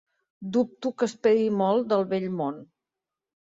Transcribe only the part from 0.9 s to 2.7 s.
que esperi molt del vell món.